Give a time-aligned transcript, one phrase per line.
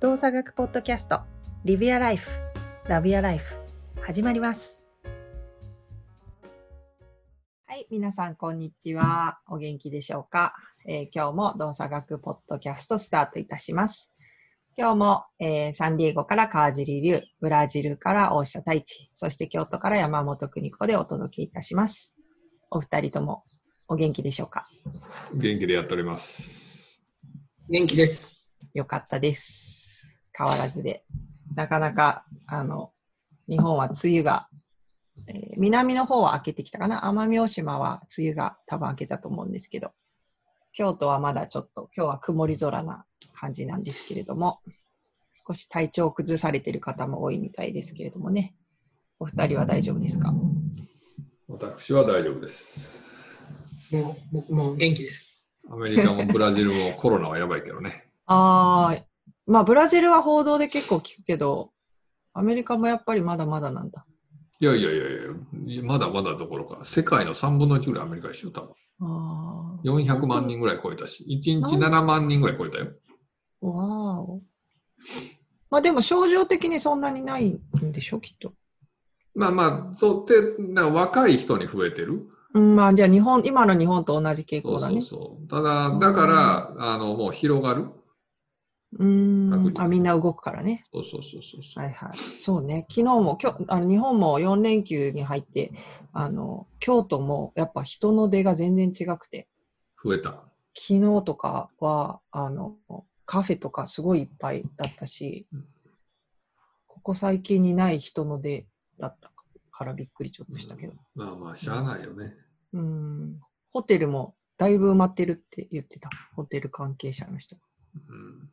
[0.00, 1.20] 動作学ポッドキャスト
[1.64, 2.30] リビアライフ
[2.86, 3.56] ラビアライフ
[4.00, 4.84] 始まります
[7.66, 10.54] はい皆さんこんにちはお元気でしょうか、
[10.86, 14.12] えー今日も動作学ポッドキャストスタートいたします
[14.76, 22.14] 今日も、えーサンディエゴから川尻龍ブラジルから大下太一そして京都から山本邦子でお届けいたします
[22.70, 23.42] お二人とも
[23.88, 24.66] お元気でしょうか？
[25.34, 27.02] 元気でやっております。
[27.70, 28.46] 元気です。
[28.74, 29.67] よかったです。
[30.38, 31.04] 変わらずで。
[31.56, 32.92] なかなか、あの、
[33.48, 34.48] 日本は梅雨が、
[35.26, 37.00] えー南の方は明けてきたかな。
[37.02, 39.90] 奄美大島は梅雨が多分明けたと思うんですけど、
[40.72, 44.60] 京都はまだちょっと、今日は曇り空な感じなんですけれども、
[45.46, 48.54] 少し体調を崩されている方も多いみたいですけれどもね。
[49.18, 50.32] お二人は大丈夫ですか？
[51.48, 53.02] 私は大丈夫です。
[53.90, 55.50] もう僕も元気です。
[55.68, 58.08] アメリカもブラジルもコロナはやばいけどね。
[58.26, 59.02] あー、
[59.48, 61.70] まあブラジルは報道で結構聞くけど、
[62.34, 64.04] アメリカもやっぱりまだまだなんだ。
[64.60, 65.04] いやいやいや
[65.66, 68.70] いや、まだまだどころか、世界の3分の1ぐらいアメリカでしょ、多分。
[69.00, 72.88] あー400万人ぐらい超えたし、1日7万人ぐらい超えたよ。
[73.62, 74.42] わーお。
[75.70, 77.48] まあでも症状的にそんなにない
[77.82, 78.52] んでしょ、きっと。
[79.34, 82.28] まあまあ、そうって、な若い人に増えてる。
[82.54, 84.98] うん、まあじゃあ日本、今の日本と同じ傾そうそ向だね。
[84.98, 85.48] うそう。
[85.48, 87.88] ただ、だから、あの、もう広がる。
[88.92, 89.80] うーん。
[89.80, 90.84] あ、みんな動くからね。
[90.92, 91.82] そうそうそうそう。
[91.82, 92.18] はいはい。
[92.40, 92.86] そうね。
[92.88, 95.72] 昨日も、今日、あの日本も4連休に入って、
[96.12, 99.48] あの、京都もやっぱ人の出が全然違くて、
[100.02, 100.44] 増えた。
[100.74, 102.76] 昨日とかは、あの、
[103.26, 105.66] カフェとかすごいいっぱいだったしうん、
[106.86, 108.66] ここ最近にない人の出
[108.98, 109.30] だった
[109.70, 110.94] からびっくりちょっとしたけど。
[111.14, 112.34] まあまあ、しゃあないよね。
[112.72, 113.40] うん。
[113.70, 116.08] ホテルもだいぶ埋まってるって言ってた。
[116.34, 117.56] ホテル関係者の人。
[118.08, 118.50] うん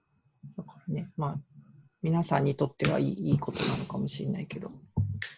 [0.58, 1.40] だからね、まあ、
[2.02, 4.72] 皆さんにとってはいいいいことなのかもしれないけど、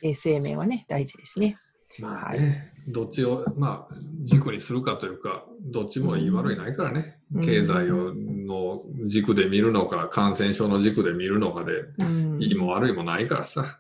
[0.02, 1.58] 衛生面はね、大事ですね。
[2.00, 7.46] まあね、どっちを、まあ、軸にするかというか、どっちもいい悪いないからね、うん。
[7.46, 12.42] 経済をの軸で見るのか、感染症の軸で見るのかで、うん。
[12.42, 13.80] いいも悪いもないからさ、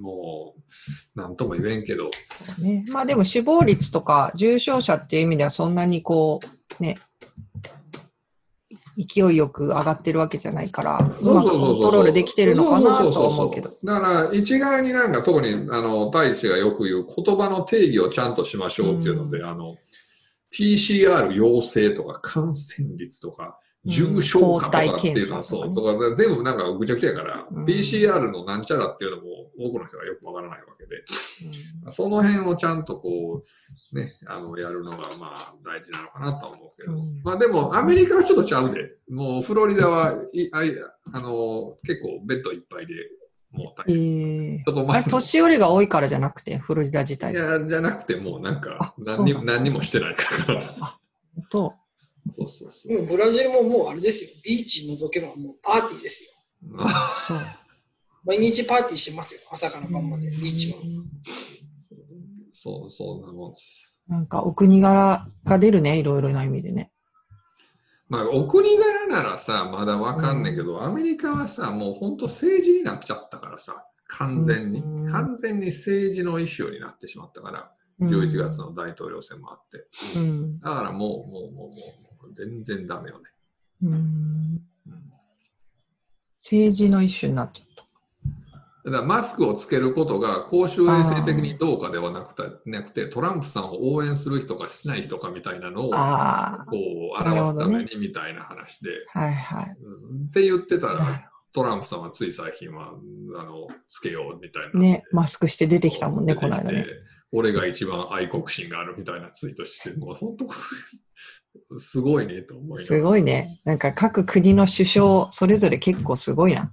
[0.00, 0.54] も
[1.16, 2.10] う、なんとも言えんけど、
[2.60, 6.40] ね、まあでも死亡率とか重症者っていう意味ではそんなにこ
[6.80, 6.98] う、ね、
[8.96, 13.70] 勢いよく上がってるわけじゃないから、うまくコントロールできてるのかなとは思うけど。
[13.82, 19.76] だから、一概になんか特に、あの、大使がよく言う言葉の定義をちゃんとしましょうっていうので、うあの、
[20.52, 25.40] PCR 陽性とか感染率とか、重症化とかっていうのは、う。
[25.40, 27.64] んそう、とか全部なんかぐちゃぐちゃやから、うん。
[27.64, 29.22] PCR のなんちゃらっていうのも
[29.58, 31.02] 多くの人がよくわからないわけで、
[31.90, 33.42] その辺をちゃんとこ
[33.92, 37.20] う、ね、あの、やるのがまあ大事なのかなとは思うけど、うん。
[37.24, 40.70] まあでもアメリカはちょっとちゃうで、もうフロリダはいあい
[41.12, 42.94] あの、結構ベッドいっぱいで、
[43.50, 44.58] もう大え変。
[44.60, 47.32] ーちょっと前あれ年寄りが多いからじゃなくて、フロリダ自体。
[47.32, 47.36] い。
[47.36, 50.98] や、じゃなくてもうなんかあ何に何にもしてないから。
[51.50, 51.74] と、
[52.30, 52.92] そうそうそう。
[52.92, 54.30] もうブラジルももうあれですよ。
[54.44, 56.24] ビーチ除けばもうパーティーです
[56.60, 56.68] よ。
[58.24, 59.40] 毎日パーティーしてますよ。
[59.50, 60.78] 朝から晩まで、ビーチは。
[62.52, 63.96] そう、そんなもんです。
[64.08, 66.92] なんかお国柄が出るね、いろいろな意味でね。
[68.08, 77.72] まあ、お国柄ならさ、まだわかんないけど、アメリカはさ、もう本当政治になっちゃったからさ、完全に、うん完全に政治のイシューになってしまったから、
[78.06, 80.18] 11月の大統領選もあって。
[80.18, 80.60] うん。
[80.60, 81.72] だからもう、もう、もう、もう、も
[82.11, 83.24] う全然ダメよね。
[83.82, 83.92] うん。
[83.92, 84.62] うん
[86.42, 87.82] 政治の一種になっちゃった。
[88.84, 99.76] だからマスクをつけることが公衆衛生的にどうかではなくて、なくてトランプさんを応援する人かしない人かみたいなのをあこう表すためにみたいな話で、あ、はいはい。
[99.80, 102.94] うんって言ってたら、トランプさんはつい最近は
[103.36, 104.80] あのつけようみたいな。
[104.80, 106.86] ね、マスクして出てきたもんね、この間ね。
[107.30, 110.46] 俺が一番愛国心があるみたいなツイートして、もう本当、
[111.78, 113.60] すごいねと思いながらすごいね。
[113.64, 116.72] なんか各国の首相、それぞれ結構すごいな。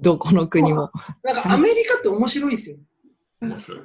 [0.00, 0.90] どこの国も。
[1.22, 2.78] なんかアメリカって面白いですよ。
[3.40, 3.80] 面白い。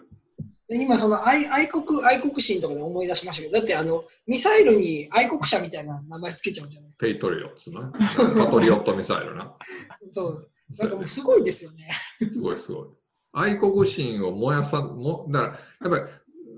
[0.68, 7.06] で今その愛愛国愛国心とかで思い出しましたけど、だってあのミサイルに愛国者みたいな名前つけちゃうんじゃないですか。
[7.08, 7.92] ペイトリオッツな。
[8.38, 9.52] パトリオットミサイルな？
[10.08, 10.50] そう。
[10.78, 11.90] なんかもうすごいですよね。
[12.32, 12.88] すごいすごい。
[13.32, 16.14] 愛国心を燃やさ、もだから、やっぱり、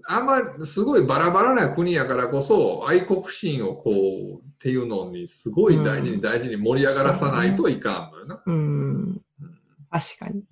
[0.08, 8.44] あんま、すごいバラバラな国やからこそ、愛国心をこう、っていうのに、すごい大事に大事に盛り上がらさないといかんのよな。
[8.46, 9.22] うん。
[9.90, 10.44] 確かに。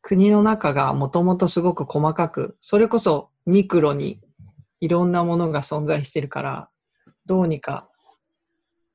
[0.00, 4.20] 国の中がもともとすごく細かく、それこそミクロに
[4.80, 6.70] いろんなものが存在してるから、
[7.26, 7.88] どうにか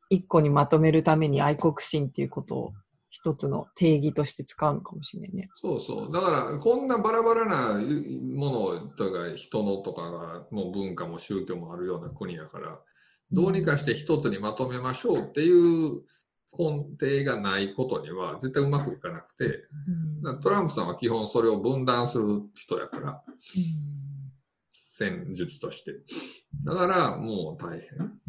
[0.09, 2.73] 一個にまとめるために愛国心っていうことを
[3.13, 5.50] 一つの定義として使うのかもしれないね。
[5.62, 6.12] そうそう。
[6.12, 12.81] だから、こんなバラバラなものとか人のとかが、もう文化も宗教もあるような国やから、
[13.31, 16.01] どうにかして一つにまとめましょうっていう
[16.57, 19.68] 根底がないことには絶対うまくいかなくて、
[20.24, 23.24] だからトランプさんは基本それを分断する人やから、
[24.74, 25.92] 戦術として。
[26.63, 28.19] だからもう大変。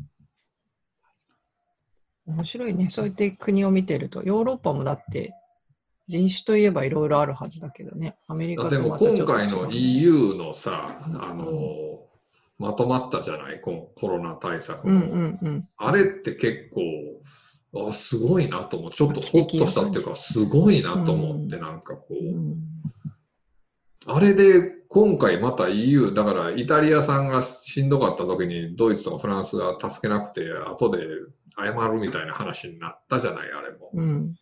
[2.26, 2.88] 面白いね。
[2.90, 5.34] そうやって国を見てると、ヨーロッパもだって
[6.08, 8.16] 人種といえばいろいろあるはずだけどね。
[8.28, 11.54] アメリカでも今回の EU のさ、あのう
[12.00, 12.04] ん
[12.56, 14.94] まとまったじゃない、このコロナ対策の。
[14.94, 15.68] うんうんうん。
[15.76, 22.56] あれって結構、あすごいなと思って、ちょっとホッとしたっていうか、すごいなと思って、なんかこう、うん
[24.06, 30.98] あれで今回また EU、だからイタリアさんがしんどかった時にドイツとかフランスが助けなくて、後で
[31.56, 33.90] 謝るみたいな話になったじゃない、あれも。
[33.94, 34.34] うん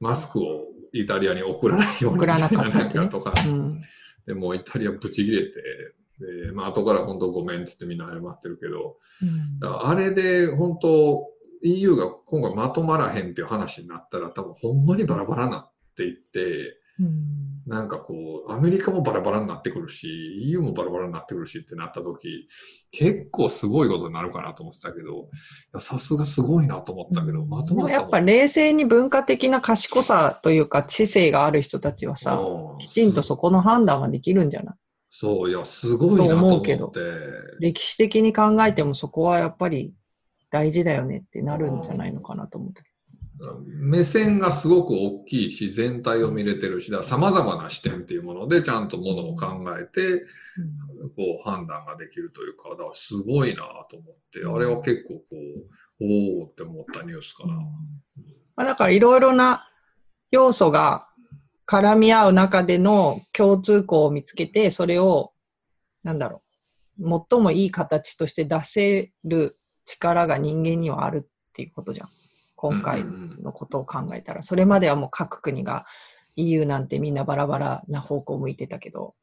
[0.00, 3.32] マスクをイタリアに送らないようになかったとか。
[3.46, 3.80] うん
[4.26, 5.52] でもうイタリアブチ切れて、
[6.46, 11.26] で、まあ後から本当ごめんって言ってみんな謝ってるけど、うんあれで本当
[11.62, 16.83] EU が今回まとまらへんっていう話になったら多分ほんまにバラバラになっていって、うん
[17.66, 20.06] なんかこう、アメリカもバラバラになってくるし、
[20.48, 22.46] EU もバラバラになってくるしってなった時、
[22.90, 25.28] 結構すごいことになるかなと思ってたけど、
[25.80, 32.78] さすがすごいなと思ったけど、まとまったやっぱ冷静に文化的な賢さというか知性がある人たちはさ、うん。
[32.78, 34.74] きちんとそこの判断はできるんじゃない？
[35.10, 36.58] そう、いや、すごいなとと思。
[36.58, 36.92] うけど
[37.60, 39.94] 歴史的に考えてもそこはやっぱり
[40.50, 42.90] 大事だよねってなるんじゃないのかなと思ったけ
[43.66, 50.24] 目線がすごく大きいし、全体を見れてるし、だから様々な視点っていうもので、ちゃんとものを考えて、
[51.16, 57.54] こう判断ができるというか、だからすごいなと思って、あれは結構こう、おおって思ったニュースかな。
[58.56, 59.68] まあ、だからいろいろな
[60.30, 61.08] 要素が
[61.66, 65.32] 絡み合う中での共通項を見つけて、それを、
[66.02, 66.42] なんだろ
[67.00, 72.08] う、最もいい形として出せる力が人間にはあるっていうことじゃん。
[72.64, 73.04] 今回
[73.42, 74.42] のことを考えたら。
[74.42, 75.84] それまではもう各国が
[76.36, 79.14] EU なんてみんなバラバラな方向を向いてたけど、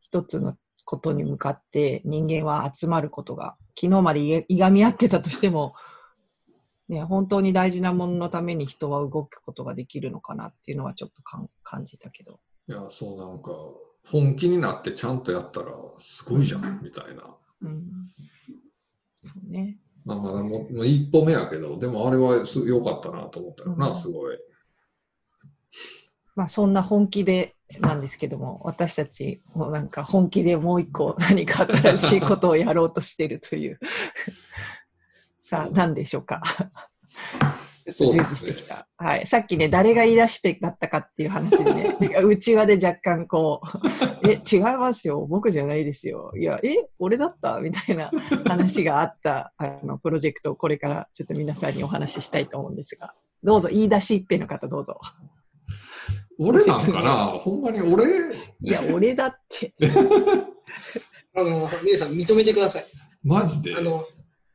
[0.00, 0.54] 一つの
[0.84, 5.74] ことに向かって人間は集まることが、昨日までいいがみ合ってたとしても、
[6.90, 12.40] ね、本当に大事なもののために人は動くことができるのかなっていうのはちょっとかん感じたけど。
[12.68, 13.52] いや、そうなんか、
[14.06, 17.22] 本気になってちゃんとやったら、すごいじゃん、みたいな。
[17.62, 18.10] うん。
[19.24, 19.78] そうね。
[20.04, 24.38] まあ、まだもうもう一歩目やけど、でもあれはす良かったなと思ったよな、うんすごい。
[26.36, 33.78] まあそんな本気でなんですけども、私たちもなんか本気でもう一個 何か新しいことをやろうとしてるという。
[35.40, 36.42] さあ、何でしょうか？
[37.92, 38.86] してきた。
[38.96, 39.26] はい。
[39.26, 43.60] さっきね、誰が言い出しっぺだったかっていう話でね、 なんか内輪で若干こ
[44.22, 45.26] う、 え、違いますよ。
[45.28, 46.32] 僕じゃないですよ。
[46.38, 47.60] いや、え、俺だった？
[47.60, 48.10] みたいな
[48.46, 54.98] 話があった、あの、プロジェクトをこれからちょっと皆さんにお話ししたいと思うんですが、どうぞ、言い出しっぺの方どうぞ。
[56.38, 58.04] 俺なんかな、 ほんまに俺、
[58.62, 59.72] いや、俺だって。
[61.36, 62.84] あの、皆さん認めてください。
[63.22, 63.76] マジで？
[63.76, 63.80] あ。
[63.80, 64.04] の、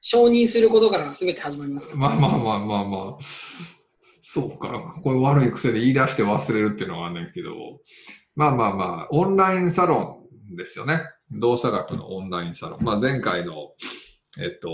[0.01, 1.99] 承認することから全て始まりますから。
[1.99, 3.23] まあまあまあまあまあ。
[4.21, 4.95] そうか。
[5.03, 7.51] これ悪い癖で言い出して忘れるっていうのはあるんねんけど。
[8.35, 11.01] まあまあまあ、オンラインサロンですよね。
[11.31, 12.83] 動作学のオンラインサロン。
[12.83, 13.73] まあ前回の、
[14.37, 14.69] えっと、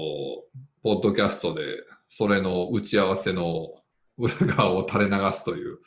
[0.83, 1.63] ポッドキャストで、
[2.09, 3.69] それの打ち合わせの
[4.17, 5.79] 裏側を垂れ流すという、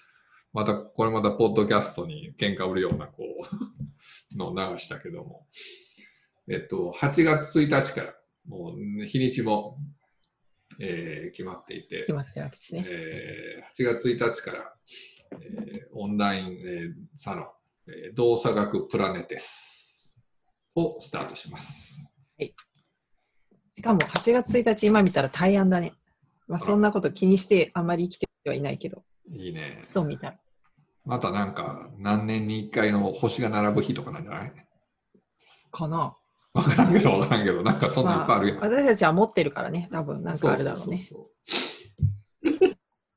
[0.52, 3.22] また、これまたポッドキャストに喧嘩売るような、こ
[4.34, 5.46] う、のを流したけども。
[6.50, 8.14] えっと、8月1日から、
[8.48, 9.78] もう日にちも、
[10.80, 12.84] えー決まっていて決、まってるわけですね。
[12.88, 14.72] えー8月1日から、
[15.32, 17.46] えーオンライン、えーサロン、
[17.92, 20.16] えー動作学プラネテス
[20.74, 22.14] をスタートします。
[23.74, 25.92] しかも8月1日今見たら大安だね。
[26.48, 29.82] まあそんなこと気にしてあんまり生きてはいないけど、いいね。
[29.84, 30.38] ふと見たら。
[31.04, 34.52] またなんか、何年に1回の星が並ぶ日とかなんじゃない？
[35.70, 36.16] かな。
[36.54, 38.58] わからんけど、わからんけど、なんかそんなんいっぱいあるやん。
[38.58, 40.98] まあ私たちは持ってるからね、多分なんかあるだろうね。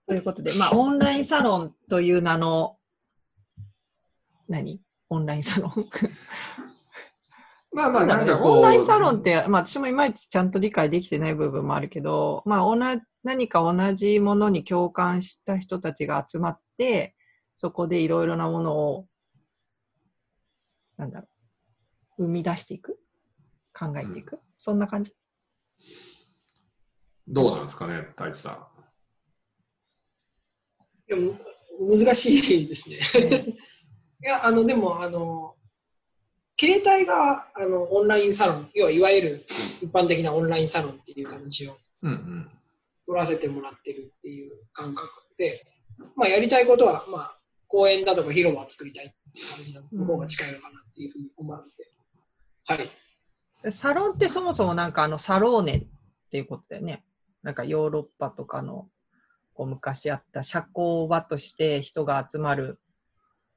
[0.08, 2.78] ということで、まあオンラインサロンという名の、
[4.48, 4.82] 何？
[5.10, 5.72] オンラインサロン？
[7.74, 8.58] まあまあ、なんんかこう。
[8.58, 17.16] オンラインサロンって、まあ私もいまいちちゃんと理解できてない部分もあるけど、まあ同じ何か同じものに共感した人たちが集まって、
[17.56, 19.08] そこでいろいろなものを、
[20.98, 21.28] なんだろ
[22.18, 22.98] う、生み出していく
[23.82, 25.12] 考えていく、そんな感じ？
[27.28, 28.68] どうなんですかね、太一さ
[31.10, 31.36] いやむ
[31.98, 32.98] 難しいですね。
[34.24, 35.56] いや、あの、でも、あの、
[36.60, 39.46] 携帯があのオンラインサロン、要はいわゆる
[39.82, 41.78] 一般的なオンラインサロンっていう形をん。
[42.04, 42.52] うんうん。
[43.08, 45.66] 取らせてもらってるっていう感覚で、
[46.16, 51.72] まあ、やりたいことは、まあ、公園だとか広場を作りたいっていう感じの方が近いのかなっていうふうに思うので、
[52.66, 53.01] はい。
[53.64, 55.88] でサロンってそもそもなんかあのサローネっ
[56.32, 57.04] ていうことだよね。
[57.44, 58.88] なんかヨーロッパとかの
[59.54, 62.80] こう昔あった社交場として人が集まる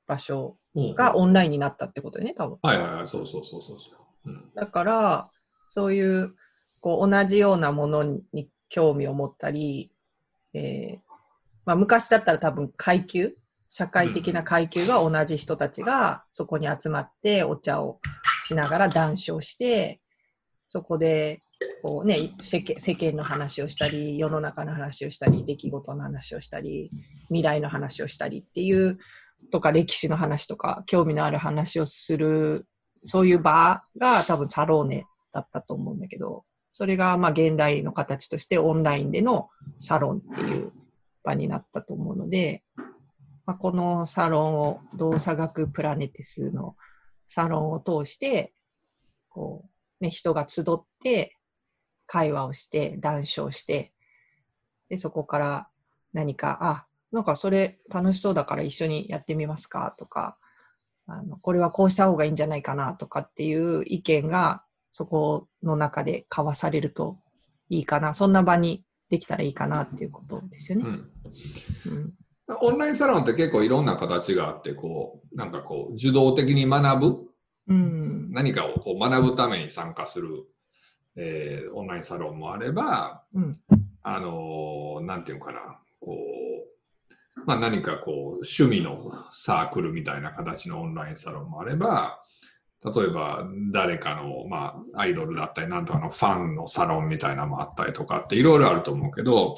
[0.06, 2.58] 場所がオンラインになったってことだよね、多分。
[2.62, 3.90] はいはいはい、そうそうそうそうそ
[4.26, 4.30] う。
[4.30, 4.50] うん。
[4.54, 5.30] だから、
[5.68, 6.34] そういう
[6.80, 9.90] こう同じようなものに興味を持ったり、
[10.52, 11.14] えー
[11.64, 13.32] まあ、昔だったら多分階級、
[13.70, 18.00] 社会的な階級が同じ人たちがそこに集まってお茶を
[18.44, 20.00] しながら談笑して、
[20.68, 21.40] そこで
[21.82, 26.90] こう、ね、世間の話をしたり、世の中の話をしたり、出来事の話をしたり、
[27.28, 28.98] 未来の話をしたりっていう、
[29.52, 32.66] とか歴史の話とか、興味のある話をする
[33.04, 39.48] そういう場が多分サローネだったと思うんだけど、それがまあ現代の形としてオンラインでの
[39.78, 40.72] サロンっていう
[41.22, 42.64] 場になったと思うので、
[43.46, 46.76] まあ、このサロンを動作学プラネティスの
[47.28, 48.52] サロンを通して、
[49.28, 49.64] こ
[50.00, 51.36] う、ね、人が集って
[52.06, 53.92] 会話をして談笑して、
[54.88, 55.68] で、そこから
[56.12, 59.94] 何か、あ、なんかそれ楽しそうだから一緒にやってみますか？
[59.98, 60.36] とか、
[61.06, 62.94] あのこれはこうした方がいいんじゃないかな？
[62.94, 67.18] とかっていう意見がそこの中で交わされると
[67.68, 70.84] いいかな、そんな場にできたらいいかなっていうことですよね。
[70.86, 70.90] うん。
[70.90, 72.12] うん
[72.60, 77.20] オンラインサロンって結構いろんな形があって、こう、なんかこう、受動的に学ぶ、
[77.68, 78.32] うん。
[78.32, 80.28] 何かをこう学ぶために参加する、
[81.16, 83.58] えーオンラインサロンもあれば、うん。
[84.02, 85.60] あのーなんていうのかな、
[86.00, 92.20] こう、まあ何かこう、趣味のサークルみたいな形のオンラインサロンもあれば、
[92.84, 99.56] 例えば誰かの、まあ、アイドルだったり、なんとかのファンのサロンみたいなのもあったりとかっていろいろあると思うけど、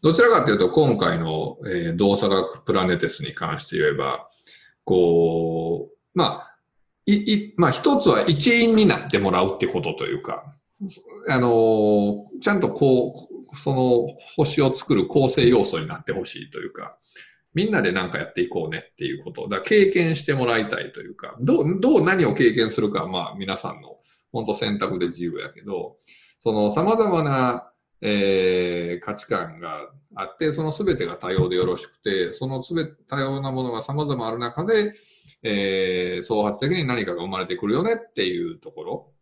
[0.00, 4.28] どちらかというと今回の、えー動作学プラネテスに関して言えば、
[4.84, 6.56] こう、まあ、
[7.06, 10.54] い、い、まあ一つは一員になってもらうってことというか、
[11.28, 14.06] あのちゃんとこう、その
[14.36, 16.96] 星を作る構成要素になってほしいというか、
[17.54, 23.98] みんなで何かやっていこうねっていうことだ経験してもらいたいというか、どう、どう何を経験するかはまあ皆さんの
[24.32, 25.96] 本当選択で自由やけど、
[26.40, 34.94] その様々な、えー価値観があって、その全てが多様でよろしくて、その全て多様なものが様々ある中で、
[35.42, 39.12] えー創発的に何かが生まれてくるよねっていうところ。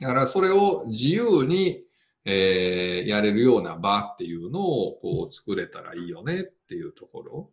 [0.00, 1.84] だからそれを自由に、
[2.30, 7.50] えーやれるような場っていうのをこう作れたらいいよねっていうところ。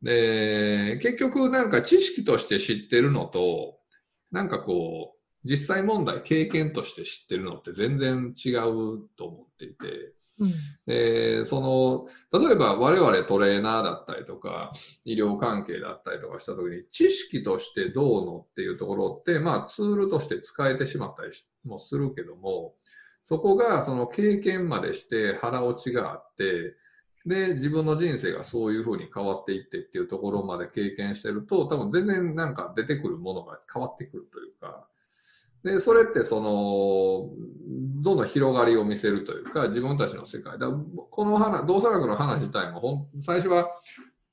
[0.00, 3.78] で、結局なんか知識として知ってるのと、
[4.30, 10.52] なんかこう、実際問題経験として知ってるのって全然違うと思っていて、うん
[10.86, 11.60] で、そ
[12.30, 14.72] の、例えば我々トレーナーだったりとか、
[15.04, 21.32] 医療関係だったりとかしたときに、知識としてどうのっていうところって、まあツールとして使えてしまったり
[21.64, 22.74] もするけども、
[23.26, 26.76] そこがその経験までして腹落ちがあって、
[27.26, 34.86] で、自分の人生がそういうふうに変わっていってっていうところまで経験してると、多分全然なんか出てくるものが変わってくるというか、
[35.64, 37.28] で、それってその、
[38.00, 40.56] どんどん広がりを見せるというか、自分たちの世界。
[40.56, 43.68] だこの話、動作学の話自体もほん、最初は、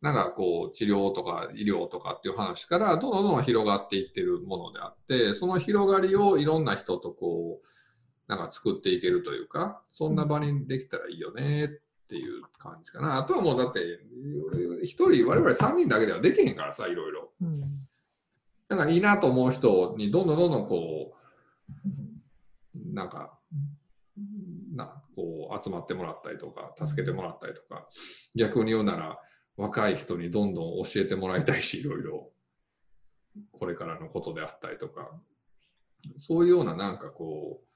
[0.02, 7.68] なんかこう、治療とか医療とかっていう話から、どんどんどんどん広がっていってるものであって、その広がりをいろんな人とこう、
[8.28, 11.70] なんか作っていけるというか、そんな場にできたらいいよねっ
[12.08, 13.18] ていう感じかな。
[13.18, 14.00] あとはもうだって、
[14.84, 17.32] 一人、我々3人だけではできへんからさ、いろいろ。
[17.42, 17.88] うん
[18.70, 21.14] なんかいいなと思う人にどんどんどんどんこ
[21.86, 23.38] う、なんか、
[24.74, 27.88] な、こう集まってもらったりとか、助けてもらったりとか、
[28.36, 29.20] 逆に言うなら
[29.58, 32.32] 若い人にどんどん教えてもらいたいし、いろいろ、
[33.52, 35.12] これからのことであったりとか、
[36.18, 37.73] そういうようななんかこう、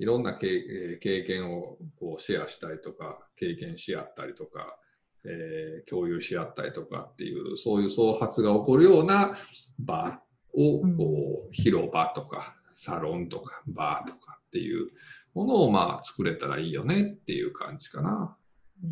[0.00, 4.78] いろんな経験をこうシェアしたりとか、経験し合ったりとか、
[5.24, 9.36] えー共有し合ったりとかっていう、そういう創発が起こるような
[9.78, 10.22] 場
[10.54, 10.96] をうん。
[10.96, 14.88] こう広場とかサロンとかバーとかっていう
[15.34, 18.36] ものをまあ作れたらいいよねっていう感じかな。
[18.82, 18.90] うん。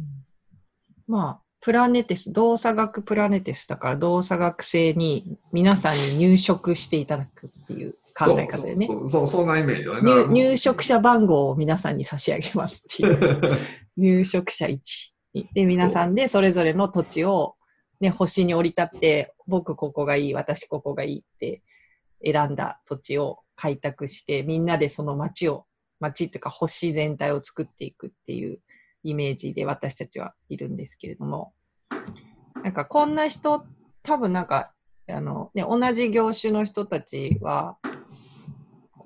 [1.07, 8.89] まあ、プラネテス、動作学プラネテスだから動作学生に皆さんに入植していただくっていう考え方でね。
[9.09, 10.25] そうそ、んなイメージだね。
[10.27, 13.41] 入入植者番号を皆さんに差し上げますっていう。
[13.97, 14.81] 入植者1。
[15.55, 17.55] で、皆さんでそれぞれの土地を、
[18.01, 21.63] ね、星に降り立って、僕ここがいい、私ここがいいって
[22.25, 25.67] 選んだ土地を開拓して、みんなでその町を、
[26.01, 28.61] 町っていうか星全体を作っていくっていう
[29.05, 31.53] イメージで私たちはいるんですけれども、
[32.63, 33.65] なんかこんな人、
[34.03, 34.73] 多分なんか、
[35.09, 37.79] あのね、同じ業種の人たちは、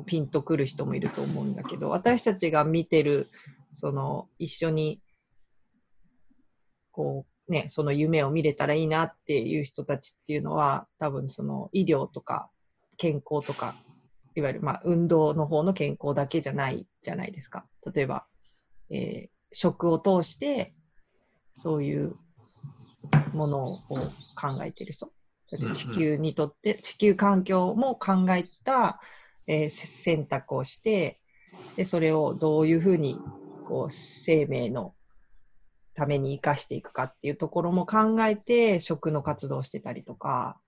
[0.02, 3.28] ピンとくる人もいると思うんだけど、私たちが見てる、
[3.72, 5.00] その、一緒に、
[6.90, 12.50] こう、ね、その夢を見れたらいいなっていう人たちっていうのは、多分その医療とか
[12.96, 13.74] 健康とか、
[14.34, 17.66] いわゆるまあ運動の方の健康だけじゃないじゃないですか。
[17.92, 18.26] 例えば、
[18.90, 20.74] えー食を通して、
[21.54, 22.16] そういう
[23.32, 23.78] ものを
[24.34, 25.10] 考えてる人。
[25.74, 29.00] 地球にとって、地球環境も考えた、
[29.46, 31.20] えー選択をして、
[31.76, 33.18] で、それをどういうふうに、
[33.68, 34.94] こう、生命の
[35.94, 40.58] ために生かしていくかっていうところも考えて、食の活動をしてたりとか、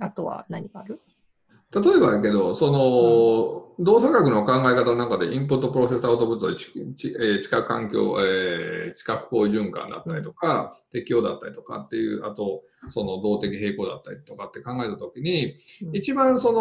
[0.00, 1.00] あとは何がある？
[1.74, 15.96] 例えばやけど、その、動作学の考え方の中で、インプットプロセスアウトプットでえー地下環境、えー地下不幸循環だったりとか、適応だったりとかっていう、あと、その動的平衡だったりとかって考えたときに、うん。
[15.96, 16.52] 一番そ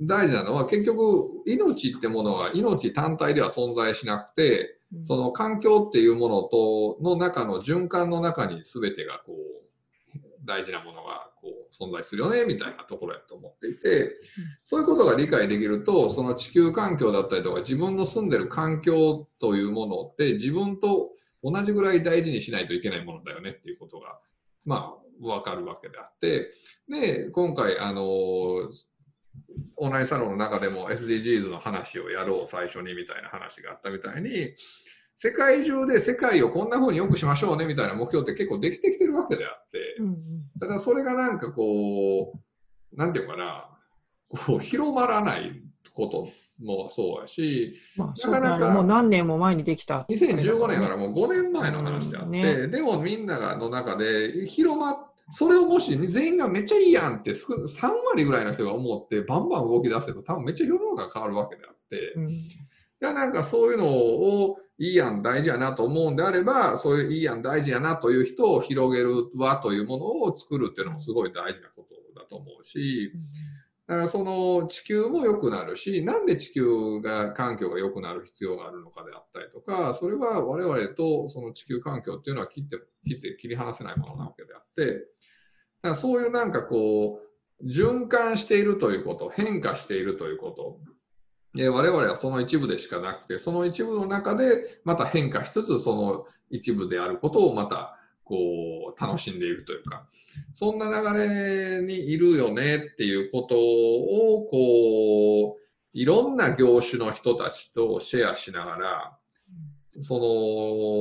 [0.00, 10.12] の大事なのは結局命ってものは命単体では存在しなくて、その環境っていうものとの中の循環の中に全てがこう
[10.44, 11.30] 大事なものが
[11.72, 14.16] 存在するよねみたいなところやと思っていて、
[14.62, 21.10] そういうことが理解できるとその地球環境だったりとか自分の住んでる環境というものって自分と
[21.42, 24.18] 同じぐらい大事にしないといけないものだよねっていうことが
[24.64, 26.50] まあわかるわけであって
[26.88, 28.04] で今回あの
[29.76, 34.54] オンラインサロンの中でも SDGs の話をやろう最初にみたいな話があったみたいに
[35.16, 39.96] 世界中で世界をこんな風に良くしましょうねみたいな目標って結構できてきてるわけであって
[40.60, 43.68] ただそれがなんかこうなんていうかな
[44.28, 45.62] こう広まらない
[45.94, 46.28] こと
[46.62, 50.06] もそうやしなかなかもう何年も前にできた。
[50.08, 62.14] 2015年からもう5年前の話であって、でもみんながの中で広まっそれをもし全員がめっちゃいいやんって少3割ぐらいの人が思ってバンバン動き出せば多分めっちゃ世の中が変わるわけであって、
[63.02, 71.82] うんいやなんかそういうのをいいやん大事やなと思うんであればそういういいやん大事やなという人を広げる輪というものを作るっていうのもすごい大事なこ
[72.14, 73.12] とだと思うし
[73.88, 85.08] だからその地球も良くなるしなんで地球が環境が良くなる必要があるのかであったりとかそれは我々とその地球環境っていうのは切って切って切り離せないものなわけであってだか
[85.90, 87.20] らそういうなんかこ
[87.60, 90.78] う循環しているということ変化しているということ
[91.54, 100.06] で我々はその一部でしかなくてその一部の中でまた変化しつつその一部であることをまたこう楽しんでいるというか
[100.54, 105.62] そんな流れにいるよねっていうことをこう
[105.92, 109.18] いろんな業種の人たちとシェアしながら
[110.00, 110.20] その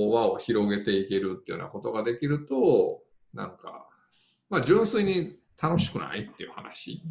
[0.10, 3.02] 輪を広げていけるっていうようなことができると
[3.34, 3.88] なんか
[4.50, 7.02] まあ純粋に楽しくないっていう話。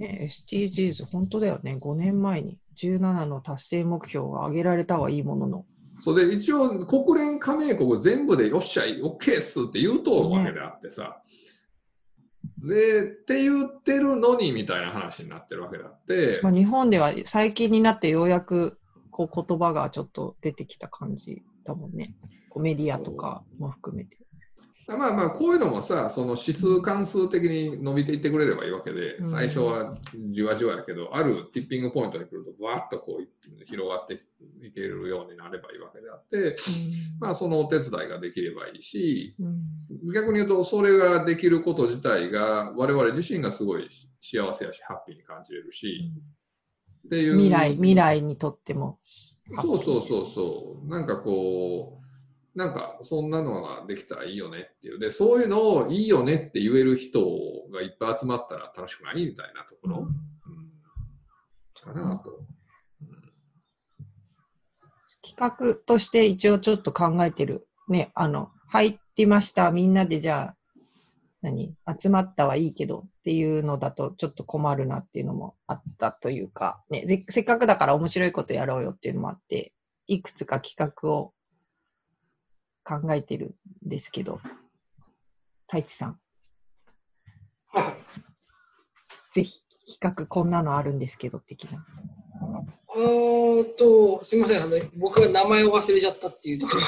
[0.00, 1.76] ね、SDGs、本当だよね。
[1.78, 5.66] 5年前に17の達成目標が挙げられたはいいものの。
[6.00, 11.22] それで一応国連加盟国全部でよっしゃ、OK っすって言うとるわけであってさ。
[12.64, 18.78] で、って言ってるのにみたいな話になってるわけであって、まあ、日本では最近になってようやく
[19.10, 22.14] こう言葉がちょっと出てきた感じだもんね。
[22.48, 24.16] こうメディアとかも含めて。
[24.96, 29.96] まあまあこういうのもさ、その指数関数的に伸びていってくれればいいわけで、うん最初は
[30.30, 34.22] じわじわやけど、あるティッピングポイントに来ると、わーっとこう広がって
[34.66, 36.56] いけるようになればいいわけであって、
[37.20, 39.60] まあそのお手伝いができればいいし、うん
[40.12, 43.88] 逆に言うと、それができること自体が、我々自身がすごい
[44.20, 46.12] 幸せやし、ハッピーに感じれるし、
[47.06, 47.34] っていう。
[47.34, 48.98] 未来、未来にとっても。
[49.62, 50.88] そうそうそうそう。
[50.88, 51.99] なんかこう、
[52.54, 54.98] なんかそんなのができたらいいよねっていう。
[54.98, 57.20] で、そういうのをいいよねって言える人
[57.72, 60.30] がいっぱい集まったら楽しくないみたいなところ、うん
[61.80, 62.44] かなと。
[65.22, 67.66] 企画として一応ちょっと考えてる。
[67.88, 69.70] ね、あの、入ってました。
[69.70, 70.56] みんなでじゃあ、
[71.42, 79.72] 何集まったはいいけどっていうのだとちょっと困るなっていうのもあったというか、ね、せっかくだから面白いことやろうよっていうのもあって、
[80.06, 81.32] いくつか企画を
[82.84, 83.54] 考えてる
[83.86, 84.40] んですけど、
[85.66, 86.18] 太一さん。
[87.68, 87.94] はい。
[89.32, 89.62] ぜひ
[89.98, 91.84] 企画こんなのあるんですけど的な。
[92.42, 96.80] あーと、すみません、あの僕は名前を忘れちゃったっていうところ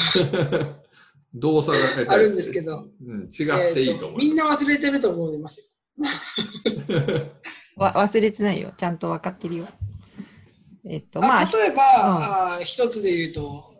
[1.35, 4.19] 動作が があるんですけど、うん、違っていいとえー思う。
[4.19, 5.81] みんな忘れてると思います
[7.77, 8.73] わ忘れてないよ。
[8.77, 9.69] ちゃんと分かってるよ。
[10.85, 11.27] えっと、よ。
[11.27, 11.83] まあ、あ例えば、
[12.57, 13.72] あー一つで言うと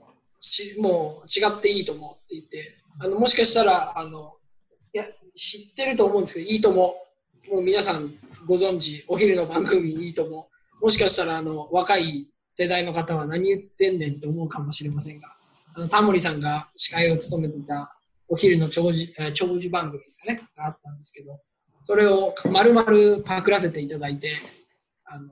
[0.43, 4.35] し、もう違っていいと思うって言って、あのもしかしたらあの
[4.93, 6.97] いや、知ってると思うんですけど、いいとも、
[7.51, 8.13] もう皆さん
[8.47, 10.49] ご存知、お昼の番組いいとも、
[10.81, 15.29] もしかしたらあの若い世代の方は何言ってんねんって思うかもしれませんが、
[15.75, 17.97] あのタモリさんが司会を務めていた
[18.29, 21.41] お昼の長寿長寿番組ですかね、があったんですけど、
[21.85, 24.29] それを丸々パクらせていただいて、
[25.05, 25.31] あの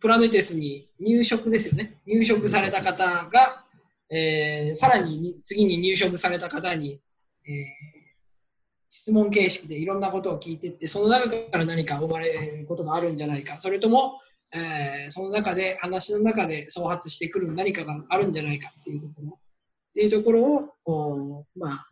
[0.00, 3.63] プラネテスに入職ですよね、入職された方が、
[4.10, 7.00] えーさらにに次に入職された方に、
[7.46, 7.54] えー
[8.96, 14.20] 質問形式でいろんなことを聞いていって、その中から何か生まれることがあるんじゃないか、それとも、
[14.52, 21.86] えーその中で、話の中で創発してくる何かがあるんじゃないかっていうところ、っていうところを、おまあ、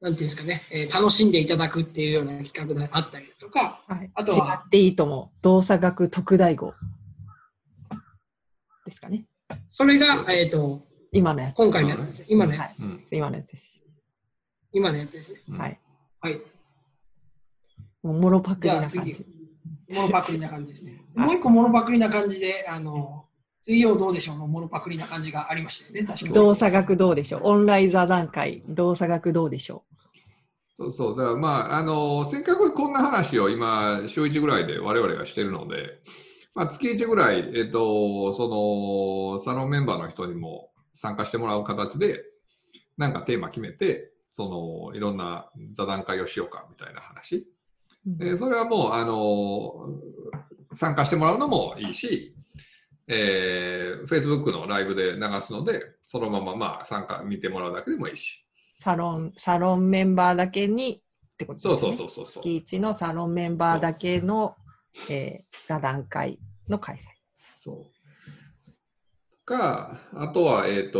[0.00, 6.72] なんていうんですかね、えー楽しんでいただくっていうような企画があったりだとか、はい、あとは違っていいとも、動作学特大号。
[8.86, 9.26] ですかね。
[9.66, 10.82] それが、えっ、と、
[11.12, 11.56] 今のやつ。
[11.56, 12.26] 今回のやつですね。
[12.30, 12.86] 今のやはいつです。
[12.86, 13.66] うん今のやつです。
[14.72, 15.80] 今のやつですはい。
[16.20, 16.40] はい。
[18.02, 19.24] もうもろパクじゃあリな感じ次。、
[19.88, 20.92] モノパクリな感じですね。
[20.92, 23.24] はいもう一個モノパクリな感じで、あの、
[23.62, 26.34] 水曜どうでしょうのモノパクリな感じがありましたよね、確かに。
[26.34, 27.40] 動作学どうでしょう？
[27.44, 29.84] オンライン座談会、動作学どうでしょ
[30.74, 36.00] そうそう、だからまあ、あの、せっかくこんな話を今、週1ぐらいで我々がしてるので、
[36.56, 38.48] まあ、月1ぐらい、えっと、そ
[39.36, 42.24] の、サロンメンバーの人にも参加してもらう形で、
[42.96, 47.46] なんかテーマ決めて、その、いろんな座談会をしようか、みたいな話。
[48.06, 50.00] う、でそれはもう、あの、
[50.72, 52.34] 参加してもらうのもいいし、
[53.06, 58.46] えー、Facebook のライブで流すので、そのまままあ参加見てもらうだけでもいいし。
[58.76, 61.92] サロン、サロンメンバーだけにってことですね。
[61.92, 62.42] そうそうそうそう。
[62.42, 64.56] 月一のサロンメンバーだけの、
[65.10, 67.00] えー座談会の開催。
[67.56, 67.96] そう。
[69.46, 70.98] か、あとは、えっ、と、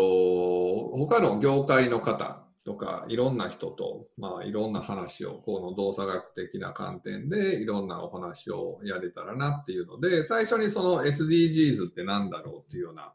[0.96, 13.12] 他の業界の方とか、いろんな人と、まあ、いろんな話を、この動作学的な観点で、いろんなお話をやれたらなっていうので、最初にその SDGs って何だろうっていうような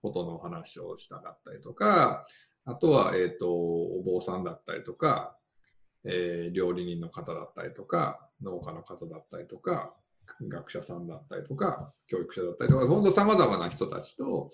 [0.00, 2.24] ことの話をしたかったりとか、
[2.64, 5.36] あとは、えっ、と、お坊さんだったりとか、
[6.04, 9.94] えー料理人の方だったりとか、農家の方だったりとか、
[10.46, 14.50] 学者さんだったりとか、教育者だったりとか、本当様々な人たちと、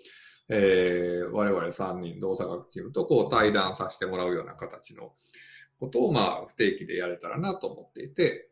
[0.49, 5.13] えー我々3人、動作学チームとこう対談させてもらうような形の
[5.79, 8.51] ことを、まあ、不定期でやれたらなと思っていて、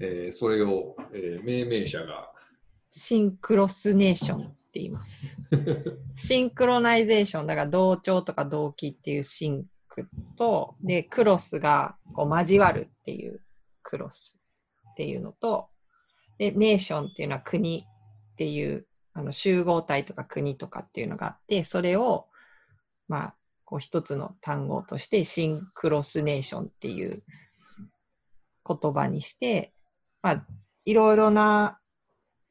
[0.00, 2.30] えーそれを、えー命名者が、
[2.90, 5.26] シンクロスネーションって言います。
[6.16, 13.40] シンクロナイゼーション、だから同調とか同期っていうシンクと、で、クロスがこう交わるっていう
[13.82, 14.42] クロス
[14.92, 15.68] っていうのと、
[16.42, 22.26] で、ネーションっていうのは国っていう、あの集合体とか国とかっていうのがあって、それを、
[23.06, 27.22] まあ、こう一つの単語としてシンクロスネーションっていう
[28.66, 29.72] 言葉にして、
[30.20, 30.46] まあ、
[30.84, 31.78] いろいろな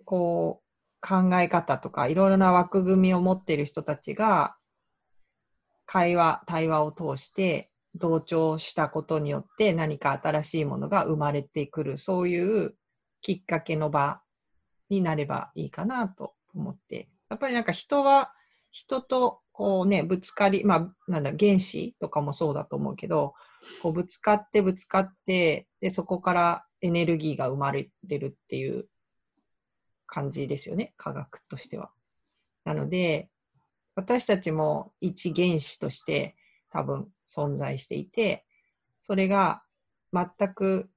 [0.06, 4.56] こう考え方とかいろいろな枠組みを持っている人たちが
[5.86, 12.76] 会話対話を通して同調したことによって何か新しいものが生まれてくるそういう
[13.22, 14.22] きっかけの場
[14.90, 18.34] になればいいかなと思ってやっぱりなんか人は
[18.72, 23.34] 人とこうねぶつかりまあなんだ原子とかもそうだと思うけど
[23.82, 28.88] こうぶつかってぶつかってでそこからエネルギーが生まれるっていう
[30.12, 31.90] 感じですよね、科学としては。
[32.66, 33.30] なので、
[33.96, 36.36] 私たちも一原子として
[36.70, 38.46] 多分存在していて、
[39.02, 39.64] それが
[40.14, 40.90] 全く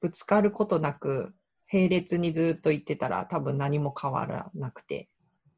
[0.00, 1.34] ぶつかることなく、
[1.72, 5.08] 並列にずっと言ってたら多分何も変わらなくて、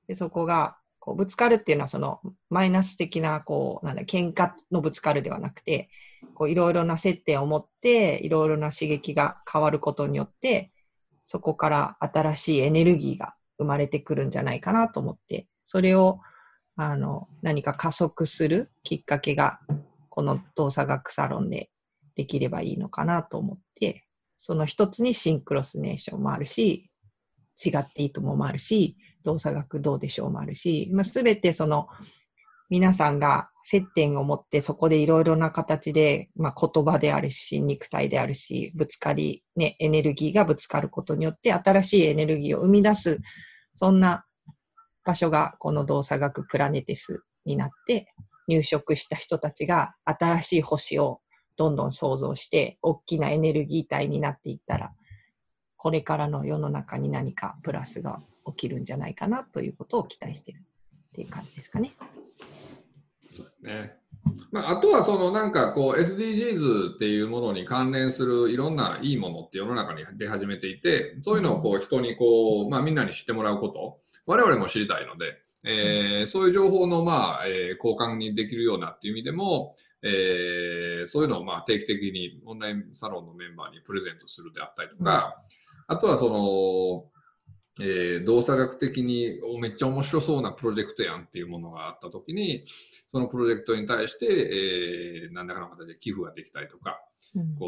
[0.07, 5.91] でそこがこうぶつかるっていうのはそのマイナス的なこうなんだ喧嘩のぶつかるではなくて
[6.47, 10.73] いろいろな接点を持っていろいろな刺激が変わることによって
[11.27, 16.21] そこから新しいエネルギーが生まれてくるんじゃないかなと思って、それを
[16.77, 19.61] あの何か加速するきっかけが
[20.09, 21.71] この動作学サロンで
[22.15, 26.91] できればいいのかなと思って、その一つにシンクロスネーションもあるし、
[27.65, 31.89] 違っていいとももあるし、動作学どうでしょうもあるし、まあ、全てその
[32.71, 43.21] 皆さんが接点を持ってそこでいろいろな形で、まあ、言葉であるし、肉体であるし、ぶつかり、ね、エネルギーがぶつかることによって新しいエネルギーを生み出す、
[43.75, 44.25] そんな
[45.05, 48.13] 場所がこの動作学プラネテスになって、
[48.47, 51.21] 入植した人たちが新しい星を
[51.57, 54.93] どんどん創造して、大きなエネルギー体になっていったら、
[55.77, 60.61] これからの世の中に何かプラスが起きるんじゃないかなということを期待してるっ
[61.15, 61.95] ていう感じですかね。
[63.31, 63.97] そうですね。
[64.51, 75.37] まあ、あとはそのなんかこう SDGs っていうものに関連するいろんないいものって世の中に出始めていて、そういうのをこう人にこう、まあみんなに知ってもらうこと、我々も知りたいので、
[75.67, 85.43] えーそういう情報のまあ、えー交換にできるようなっていう意味でも、えーそういうのをまあ定期的にオンラインサロンのメンバーにプレゼントするであったりとか、
[85.87, 87.11] あとはそ
[87.79, 92.65] の、えー動作学的におめっちゃ面白そうなプロジェクトやんっていうものがあったときに、
[93.09, 97.01] そのプロジェクトに対して、えー何らかの形で寄付ができたりとか、
[97.35, 97.57] うん。
[97.57, 97.67] こ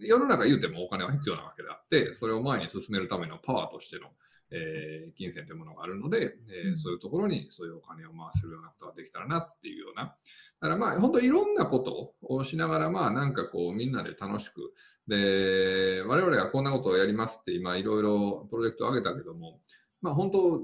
[0.00, 4.08] う、世の中言うてもお金は必要なわけであって、それを前に進めるためのパワーとしての、
[4.50, 10.04] えー金銭というものがあるので、えーうんそういうところにそういうお金を回せるようなことができたらなっていうような。
[10.04, 10.14] だ
[10.60, 14.72] からまあ本当いろんなことをしながらまあなんかこうみんなで楽しく、
[15.06, 19.60] で、我々がこんなことをやりますって今いろいろプロジェクトを挙げたけども、
[20.02, 20.60] まあ本当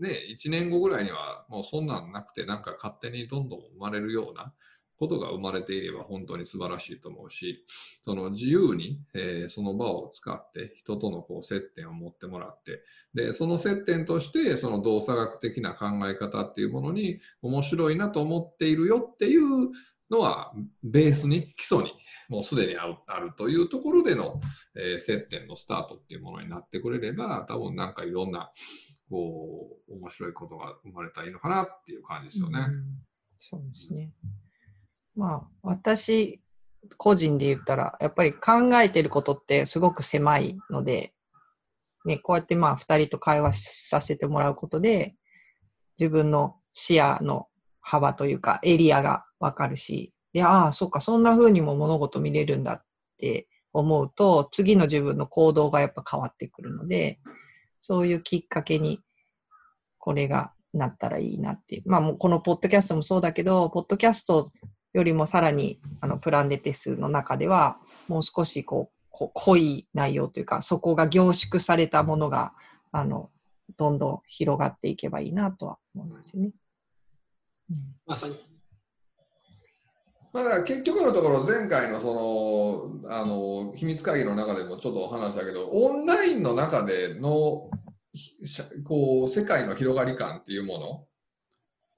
[0.00, 4.52] ね、1年後ぐらいにはもうそんなんなくてなんか勝手にどんどん生まれるような
[4.98, 7.64] ことが生まれていれば本当に素晴らしいと思うし、
[8.02, 12.82] その自由に、えーその場を使って人とのこう接点を持ってもらって、
[13.14, 19.70] で、その接点としてその動作学的な考え方っていうものに面白いなと思っているよっていう
[20.10, 21.92] のはベースに、基礎に
[22.28, 22.86] もうすでにあ
[23.20, 24.40] るというところでの、
[24.76, 28.50] えー接点のスタートっていうものになってくれれば、多分なんかいろんな
[29.08, 32.58] こう面白いことが生まれたらいいのかなっていう感じですよね。
[32.58, 33.08] うん
[33.40, 34.12] そうですね。
[35.18, 36.40] まあ、私、
[36.96, 41.12] 個人で言ったら、やっぱり考えてることってすごく狭いので、
[42.04, 43.54] ね、こうやってまあ、二人と会話
[43.88, 45.16] させてもらうことで、
[45.98, 47.48] 自分の視野の
[47.80, 52.82] 幅というか、エリアがわかるし、で、ああ、そっか、そんな風にも物事見れるんだっ
[53.18, 57.18] て思うと、次の自分の行動がやっぱ変わってくるので、
[57.80, 59.00] そういうきっかけに、
[59.98, 61.82] これがなったらいいなっていう。
[61.86, 64.52] まあもうこのポッドキャストもそうだけど、ポッドキャスト
[64.92, 72.52] よりもさらにあのプランデテスの中では、もう少しこうこ濃い内容というか、そこが凝縮されたものが、
[72.92, 73.30] あの、
[73.76, 76.52] どんどん広がっていけばいいなとは思いますよね。
[77.70, 78.34] うんまさに。
[80.32, 87.70] まあ、結局のところ前回のそのあの秘密会議の中でもちょっとお話したけどオンラインの中での
[88.84, 90.78] こう世界の広がり感っていうも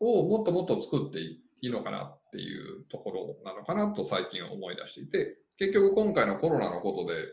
[0.00, 7.26] のをもっともっと作っていいのかなっていうところなのかなと最近思い出していて結局今回のコロナのことで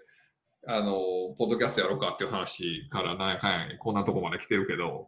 [0.67, 0.91] あの
[1.37, 5.07] ポッドキャストやろうかっていう話からなんやかんやこんなとこまで来てるけど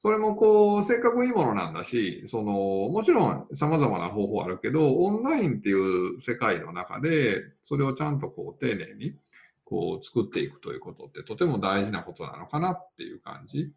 [0.00, 9.16] それもこう、せっかくいいものなんだし、その、もちろん様々な方法あるけど、オンラインっていう世界の中で、それをちゃんとこう、丁寧に、
[9.64, 13.72] こう、作っていくということってとても大事なことなのかなっていう感じ。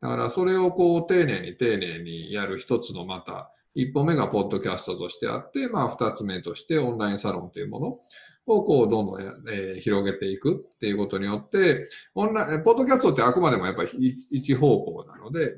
[0.00, 7.86] だから、それをこう、丁寧に丁寧にやる一つのまた、一歩目がポッドキャストとしてあって、まあ、二つ目としてオンラインサロンというもの
[8.46, 15.54] をこう、どんどん、えー広げていくっていうことによって、オンライン、ポッドキャストってあくまでもやっぱり一方向なので、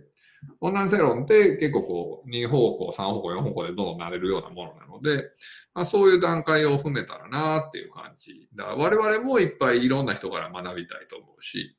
[0.60, 5.30] オンラインサロンって結構こう、2方向、3方向、4方向でどんどんなれるようなものなので、
[5.74, 8.48] まあ、そういう段階を踏めたらなっていう感じ。
[8.54, 11.76] だ我々もいっぱいいろんな人から学びたいと思うし、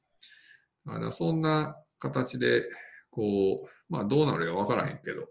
[0.85, 2.63] だからそんな形で、
[3.11, 5.27] こう、まあどうなるかわからへんけど、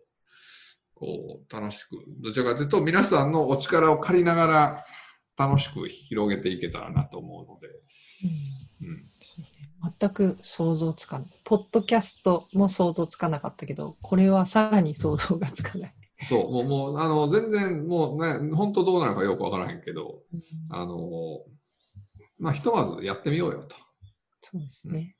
[1.02, 4.84] こう、楽しく、どちらかというと皆さんのお力を借りながら
[5.36, 7.68] 楽しく広げていけたらなと思うので、
[8.82, 9.10] うん。
[9.98, 11.28] 全く想像つかない。
[11.42, 15.94] ポッドキャストも想像つかなかったけど、これはさらに想像がつかない。
[16.22, 20.22] そう、もう、もう、あの、全然、もうね、本当どうなるかよくわからへんけど、
[20.70, 20.98] あの、
[22.38, 23.74] まあ、ひとまずやってみようよと。
[24.40, 25.16] そうですね。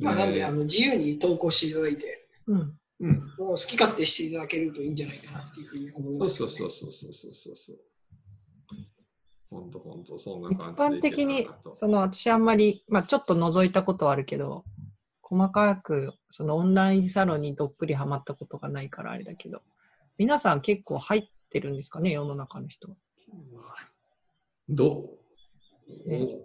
[0.00, 2.76] まあ、なんであの自由に投稿していただいて、うん。
[3.00, 3.12] うん。
[3.12, 6.52] もう好き勝手していただけるといいんじゃないかなっていうふうに思いそうますけど、ね。
[6.56, 7.76] そうそうそうそうそうそう。
[9.48, 11.42] 本当本当そんな一感じでいけたらなと。
[11.42, 14.64] 般的に、その私あんまり、まあちょっと覗いたことはあるけど、
[15.22, 19.62] 細かく、そのオンラインサロンにどっぷりハマったことがないからあれだけど、
[20.18, 22.96] 皆さん結構入ってるんですかね、世の中の人は。
[24.68, 25.10] ど
[26.06, 26.38] う、ね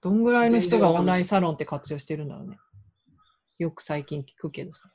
[0.00, 2.58] どんぐらいの人がオンラインサロンって活用してるんだろうね。
[3.58, 4.90] よく最近聞くけどさ。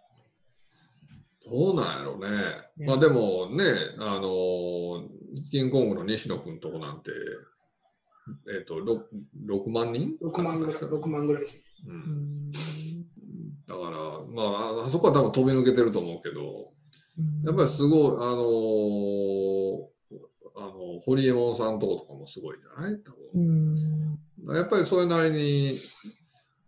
[1.43, 2.29] どうなんやろうね。
[2.77, 3.63] ねまあでもね、
[3.97, 5.07] あのー、
[5.49, 7.11] キングコングの西野君とこなんて、
[8.55, 8.99] えっ、と6、
[9.49, 11.65] 6万人？6万ぐらい、6万ぐらいです。
[11.87, 11.91] う。
[11.91, 12.51] うんん
[13.67, 13.97] だから、
[14.27, 14.43] ま
[14.83, 16.71] あ、あそこは多分飛び抜けてると思うけど、
[17.45, 19.91] やっぱりすごい、あのー
[20.57, 22.93] あの、ホリエモンさんとことかもすごいじゃない？
[23.03, 23.73] 多う分。
[23.73, 25.75] んやっぱりそれなりに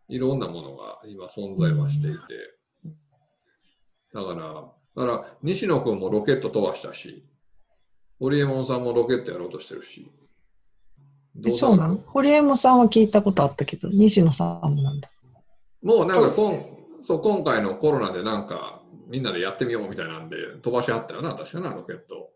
[0.08, 2.20] いろんなものが今存在はしていて。
[4.14, 7.26] だから、だから西野君もロケット飛ばしたし、
[8.20, 10.12] ホリエモンさんもロケットやろうとしてるし。
[11.46, 15.10] えそうなん堀江門さんは聞いたことあったけど、西野さんもなんだ。
[15.82, 16.66] もうなんかそこん
[17.02, 22.30] そう今回のコロナでなんかみんなでやってみようみたいなんで飛ばしはったよな、確かな、ロケット。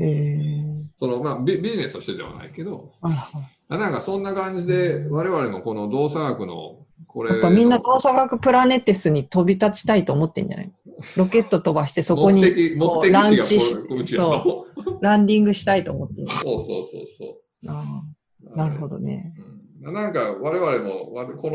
[0.00, 10.72] えー、そのまあビビジネスとしてではないけど、はいはいあなんかそんな感じで我々もこの動作学のこれやっぱみんな動作学プラネテスに飛び立ちたいと思ってんじゃない？
[11.16, 12.42] ロケット飛ばしてそこに
[13.10, 14.98] ランチし地がこう。
[15.02, 17.66] ランディングしたいと思ってんじそうそうそうそう。
[17.68, 18.02] あ
[18.54, 19.34] なるほどね。
[19.84, 19.94] うん。
[19.94, 21.50] なんか我々もわこ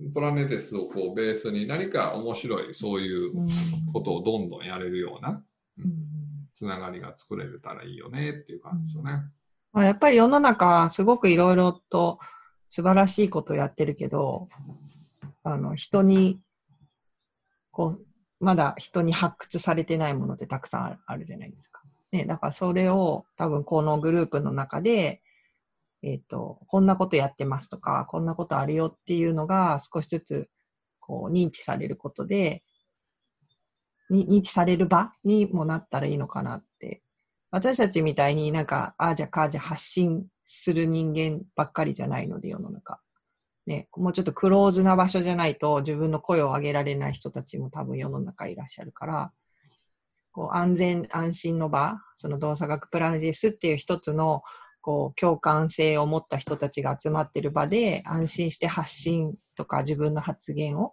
[0.00, 3.48] のプラネテスをこうベースに何か面白いそういううん。
[3.92, 5.42] ことをどんどんやれるような
[5.78, 5.86] うん。
[6.54, 9.10] つながりが作れたらいいよねっていう感じですよね。
[9.12, 9.22] まあ、
[9.82, 12.20] やっぱり世の中、すごくいろいろと
[12.70, 14.48] 素晴らしいことをやってるけど、
[15.42, 16.40] あの、人に、
[17.70, 18.06] こう、
[18.40, 21.82] まだ人に発掘されてないものってたくさんあるあるじゃないですか。
[22.12, 25.22] ね、だからそれを多分このグループの中で、
[26.02, 30.50] えっ、と、こんなことやってますとか、こんなことあるよっていうのが少しずつ、
[31.00, 32.62] こう、認知されることで、
[34.10, 37.03] に認知される場にもなったらいいのかなって
[37.54, 42.98] 私たちみたいになんか、ああじゃかあじゃ発信する人間ばっかりじゃないので、世の中。
[43.64, 49.32] ね、もうちょっとクローズな場所じゃないと自分の声を上げられない人たちも多分世の中いらっしゃるから、
[50.32, 54.42] こう安全安心の場、その動作学プラネですっていう一つの
[54.80, 60.92] こう共感性を持った人たちが集まってる場で安心して発信とか自分の発言を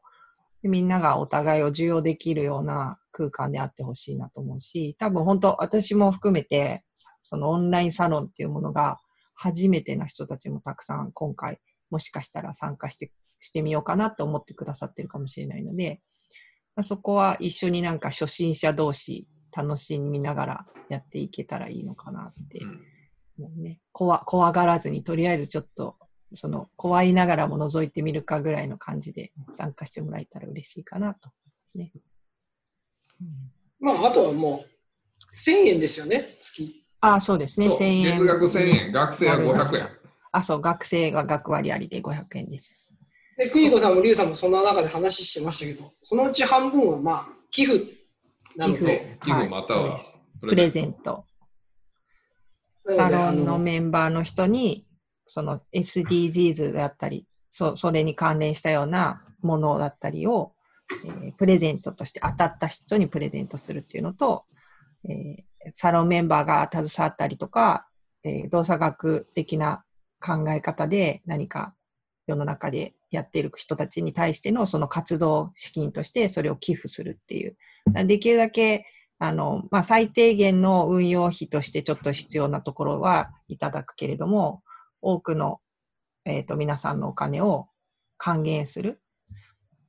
[0.63, 6.83] みんながお互いを受容できるような空間であってほしいなと思うし、多分本当私も含めて、
[7.21, 8.97] そのオンラインサロンっていうものが
[9.35, 15.99] 初めてな人たちもたくさん今回もしかしたら参加してしてみようかなと思ってくださってるかもしれないので、
[16.75, 22.81] まあ、そこは一緒になんか初心者同士楽しみながらやっていけたらいいのかなってうん。
[23.37, 25.95] もうね、怖怖がらずにとりあえずちょっと
[26.33, 31.91] その怖いながらも覗いてみるかぐらいの感じで参加してもらえたら嬉しいかなと思いますね。
[33.21, 36.85] うんまあ、あとはもう、1000円ですよね、月。
[37.01, 38.03] あそうですね、そう1000円。
[38.19, 39.89] 月額1000円、学生は500円。
[40.31, 42.93] あ、そう、学生が学割ありで500円です。
[43.37, 47.83] で、邦子さんも龍さんもそんな中で話してましたけど、そのうち半分はまあ、寄付
[48.55, 49.99] なの寄で、付寄付または
[50.41, 51.25] プレゼント。
[52.87, 54.85] サロンののメンバーの人に、
[55.27, 60.53] その SDGs であったり、そそれに関連したようなものだったりを、
[61.05, 64.45] えープレゼントとして当たった人にプレゼントするっていうのと、
[65.09, 67.87] えーサロンメンバーが携わったりとか、
[68.23, 69.83] えー動作学的な
[70.19, 71.73] 考え方で何か
[72.27, 77.57] 世の中でやっている人たちに対してのその活動資金としてそれを寄付するっていう。
[78.05, 78.85] できるだけ
[79.19, 84.63] あの、まあ、最低限の運用費としてちょっと必要なところはいただくけれども、
[85.01, 85.59] 多くの、
[86.25, 87.67] えっ、と、皆さんのお金を
[88.17, 89.01] 還元する。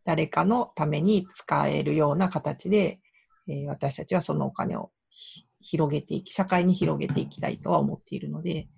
[0.05, 3.01] 誰かのために使えるような形で、
[3.49, 8.69] えー私たちはそのお金をひ広げていき、社会に広げていきたいとは思っているので、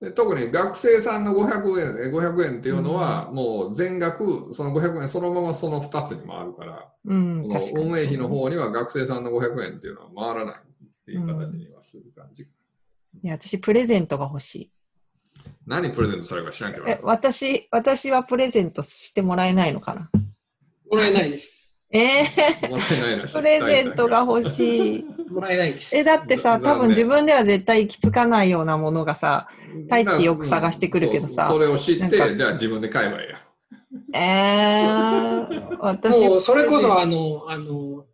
[0.00, 12.42] で特に学生さんの500円え500円っていうのは、もう全額、その500円そのままその2つに回るから、うん、運営費の方には学生さんの500円っていうのは回らないっていう形にはする感じ。
[12.44, 12.46] い
[13.26, 14.72] や、私、プレゼントが欲しい。
[15.68, 16.86] 何プレゼントされるか知らんけど。
[16.86, 20.10] え、私、私はプレゼントしてもらえないのかな？
[20.90, 21.58] もらえないです。
[21.90, 25.04] えー、もらえないらしいプレゼントが欲しい。
[25.30, 25.94] もらえないです。
[25.94, 29.48] え、だってさ、ざ多分自分では絶対行き着かないようなものがさ、
[29.90, 33.38] 太一よく探してくるけどさそうそれを知って、じゃあ自分で買えばいいや。
[34.14, 38.06] えー、私、もうそれこそあの、あの、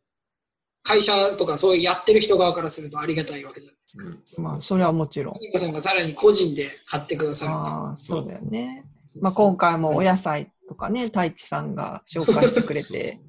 [0.82, 3.72] 会社とかそういうやってる人側からするとありがたいわけじゃ。
[3.96, 5.34] うんまあ、それはもちろん。
[5.34, 8.84] 邦子さんがさらに個人で買ってくださるああ、そうだよね。
[9.20, 13.20] まあ、今回もお野菜とかね、太一さんが紹介してくれて、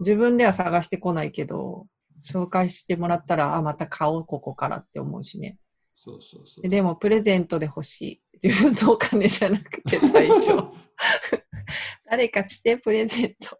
[0.00, 1.86] 自分では探してこないけど、
[2.24, 5.58] 紹介してもらったら、あ、また買おう、ここからって思うしね。
[5.94, 6.68] そうそうそう。
[6.68, 8.22] でも、プレゼントで欲しい。
[8.42, 10.52] 自分のお金じゃなくて、最初。
[12.10, 13.58] 誰かしてプレゼント。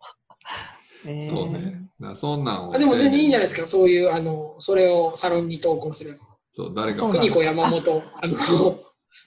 [1.06, 1.88] えーそうね。
[2.00, 2.74] だからそんなんを。
[2.74, 6.18] あでも全然いいんじゃないですか、そういう、あの、それをサロンに投稿すれば。
[6.54, 8.78] そう、誰か国子山本、あの、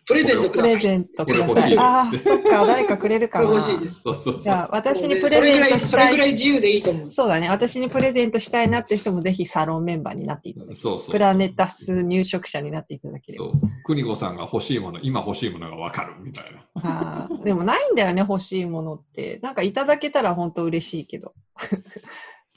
[0.07, 0.75] プレゼントくプださい。
[0.75, 1.77] レゼントください。
[1.77, 3.55] ああ、そっか、誰かくれるこれかな。
[3.55, 4.01] 欲しいです。
[4.01, 4.41] そうそうそう。
[4.41, 6.31] じゃあ、私にプレゼントしたそれぐらいい。
[6.33, 7.11] 自由でいいと思う。
[7.11, 7.49] そうだね。
[7.49, 11.11] 私にプレゼントしたいなって人もぜひサロンメンバーになっていただきそうそう。
[11.11, 13.45] プラネタス入植者になっていただければ。
[13.45, 13.61] そう。
[13.85, 16.65] 邦子さんが欲しいもの、今欲しいものがわかるみたいな。
[16.75, 19.39] あーでもないんだよね、欲しいものって。
[19.43, 21.33] なんかいただけたら本当嬉しいけど。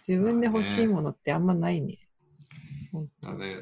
[0.06, 1.98] 自分で欲しいものってあんまないね。
[2.94, 3.56] ね、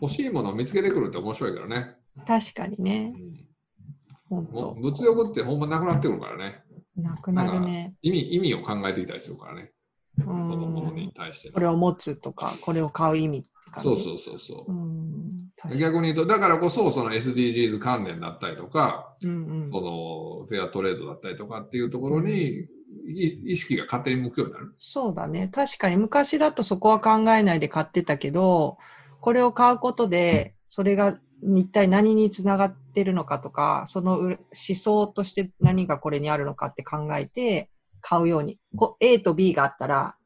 [0.00, 1.96] 欲しいものを見つけてくるって面白いからね。
[2.26, 3.14] 確かにうね、
[4.30, 4.74] う当。
[4.74, 6.62] 物欲ってほんまなくなってくるからね。
[6.96, 7.94] なくなるね。
[8.02, 9.72] 意味意味を考えてきたりするからね。
[10.18, 13.90] うそのものんに対してのこれを持つとか、これを買う意味って感じ？
[13.90, 14.72] そうそうそうそう
[15.72, 15.78] う。
[15.78, 19.32] 逆に言うと、だからこそ、その SDGs 関連だったりとか、うんう
[19.68, 22.66] んそのフェアトレードだったりとかっていうところに、
[23.06, 24.72] い意識が勝手に向くようになる。
[24.76, 25.48] そうだね。
[25.48, 28.78] 確かに昔だとそこは考えないで買ってたけど、
[29.20, 37.70] これを買うことで、それが一体何につながってるのかとか、そのう思想として何がこれにあるのかって考えて
[38.00, 38.58] 買うように。
[38.76, 40.16] こ A と B があったら、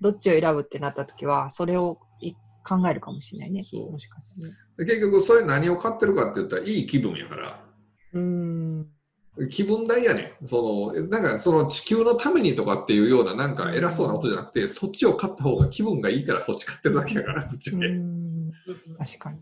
[0.00, 3.64] どっちを選ぶってなった時は、それをい考えるかもしれないね。
[3.70, 4.54] そうもしかしたらね。
[4.78, 7.64] で結局、それ何を買ってるかって言ったら、いい気分やから。
[8.14, 8.86] うーん。
[9.50, 10.46] 気分代やねん。
[10.46, 17.78] その、なんかその地球のためにとかっていうような、なんか偉そうなことじゃなくて、そっちを買った方が気分がいいからそっち買ってるだけやから、ぶっちゃけ。
[17.78, 18.52] うーん
[18.98, 19.38] 確かに。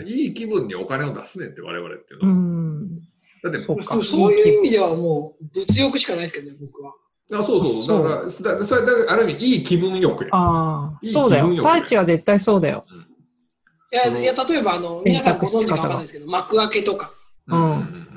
[0.00, 2.38] いい気分にお金を出すねんって、我々っていううのは。
[2.38, 2.98] ん。
[3.42, 4.02] だって、そうか。
[4.02, 6.92] そういう意味ではもう物欲しかないですけどね、僕は。
[7.34, 8.08] あそうそう。
[8.08, 10.30] だから、だそれだからある意味、いい気分欲や。
[10.32, 11.44] ああ、いいそうだよ。
[11.44, 12.84] 気分よね太一は絶対そうだよ。
[13.92, 17.12] いや、そのいや例えばあの、皆さんご存知かわかんないですけど、幕開けとか、
[17.46, 18.08] うんうんうん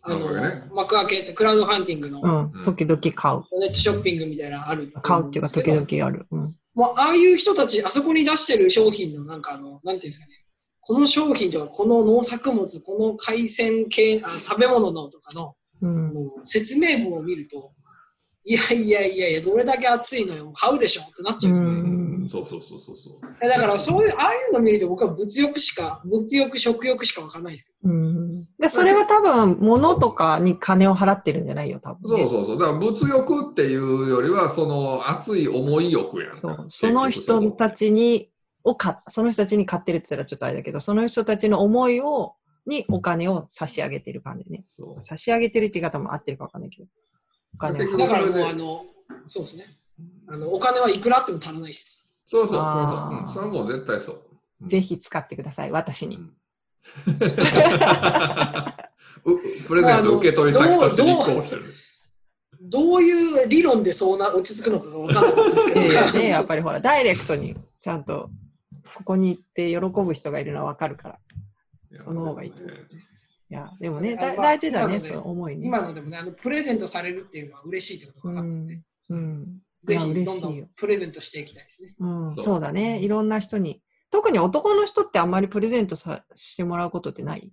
[0.00, 2.20] あの幕開けね幕開けってクラウドファンディングの
[2.54, 2.64] うん。
[2.64, 3.42] 時々買う。
[3.60, 6.26] ネットショッピングみたいなのあると買うっていうか、時々ある。
[6.30, 6.54] うん。
[6.74, 10.32] もうああいう人たち、あそこに出してる商品のなんかあの、なんていうんですかね、
[10.88, 16.14] この商品とか、この農作物、この海鮮系、あ食べ物のとかの、うん。
[16.44, 17.72] 説明文を見ると、
[18.42, 21.92] いやいやいやいや、どれだけ熱いのよ、買うでしょってなっちゃうじゃないですか。
[22.28, 23.48] そうそうそうそうそう。
[23.48, 28.46] だからそういう、ああいうの見ると僕は物欲しか、物欲、食欲しかわかんないですけうん。
[28.58, 32.22] で、それは多分、物とかに金を払ってるんじゃないよ、多分、ね。
[32.22, 32.58] そうそうそう。
[32.58, 36.38] だから物欲っていうよりは、その熱い思い欲やんか。
[36.38, 36.66] そう。
[36.68, 38.30] その人たちに、
[38.64, 42.34] をか、その人たちに買ってるって言ったらちょっとあれだけど、その人たちの思いを、
[42.66, 44.64] にお金を差し上げてる感じね。
[45.00, 46.88] 差し上げてるって言い方も合ってるかわかんないけど。
[47.54, 47.78] お金。
[47.78, 48.84] だからもうあの、
[49.24, 49.64] そうですね。
[50.28, 52.10] あの、お金はいくらあっても足らないです。
[52.26, 52.62] そうそうそうそ
[53.16, 53.28] ううん。
[53.28, 54.14] それはもう絶対そう。
[54.16, 54.28] うん
[54.66, 56.16] ぜひ使ってください、私に。
[56.16, 56.32] うん
[59.24, 61.64] うプレゼント受け取り先として立候補してる。
[62.60, 65.80] どういう理論でそうな落ち着くのかが分からなかったですけど、
[66.20, 68.30] ね、やっぱりほら、ダイレクトにちゃんと、
[68.94, 71.18] ここに行って喜ぶ人がいるのはわかるから。
[71.98, 72.76] その方がいいと思う
[73.50, 75.66] いや、でもね、だ大事だね、その思いね。
[75.66, 78.82] 今のでもね、あのプレゼントされるっていうのは嬉しいってことうが分かったので、ん。
[79.08, 79.62] うん。
[79.84, 80.68] いぜや、ひどんどん。
[80.76, 81.94] プレゼントしていきたいですね。
[81.98, 83.00] うん、そうそうだね。
[83.00, 83.80] いろんな人に。
[84.10, 87.50] 特に男の人ってあんまりプレゼントさしてもらうことってない？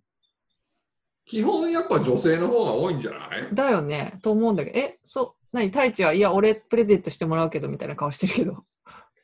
[1.25, 3.47] 基本やっぱ女性の方が多いんじゃない？
[3.53, 4.19] だよね。
[4.21, 5.69] と思うんだけど、え、そう、何？
[5.69, 8.65] 太一は、いや、俺プレゼントしてもらうけど、みたいな顔してるけど。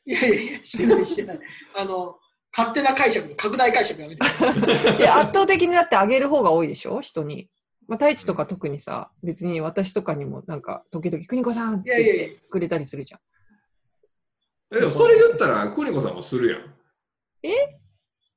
[0.04, 1.40] いやいやいや、してないしてない。
[1.76, 2.18] あの、
[2.56, 4.96] 勝手な解釈、拡大解釈やめてい。
[4.98, 7.00] いや、圧倒的になってあげる方が多いでしょ？
[7.00, 7.48] 人に。
[7.88, 13.20] まあ、太一とか特にさ、別に私とかにもなんか、時々、邦子さんっていやいやいや言ってくれたりするじゃん。
[14.76, 16.74] えでもそれ言ったら、邦子さんもするやん。
[17.42, 17.50] え？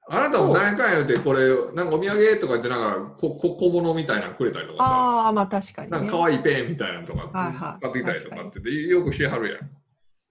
[0.07, 5.97] あなたも何回言うて、これ、なんかお土産とか言って、なんかここ小物みたいなのくれたりとかさ、ああ、まあ確かに、ね。
[5.97, 9.69] なんか可愛いペンみたいなのとかはいはい買ってきたりとかってでよくしはるやん。